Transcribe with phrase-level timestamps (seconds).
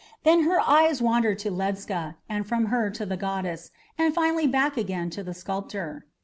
[0.23, 3.69] Then her eyes wandered to Ledscha, and from her to the goddess,
[3.99, 6.07] and finally back again to the sculptor.